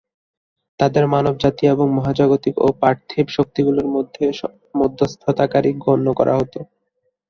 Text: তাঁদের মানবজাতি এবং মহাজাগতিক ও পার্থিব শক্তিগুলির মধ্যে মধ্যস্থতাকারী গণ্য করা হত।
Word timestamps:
তাঁদের 0.79 1.05
মানবজাতি 1.07 1.63
এবং 1.67 1.87
মহাজাগতিক 1.97 2.55
ও 2.57 2.77
পার্থিব 2.81 3.25
শক্তিগুলির 3.29 3.87
মধ্যে 3.95 4.25
মধ্যস্থতাকারী 4.75 5.71
গণ্য 5.83 6.07
করা 6.19 6.33
হত। 6.39 6.53